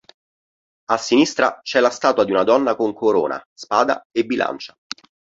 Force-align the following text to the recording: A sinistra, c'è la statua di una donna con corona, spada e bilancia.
A 0.87 0.97
sinistra, 0.97 1.59
c'è 1.61 1.79
la 1.79 1.91
statua 1.91 2.23
di 2.25 2.31
una 2.31 2.41
donna 2.43 2.75
con 2.75 2.91
corona, 2.91 3.39
spada 3.53 4.03
e 4.11 4.23
bilancia. 4.25 4.75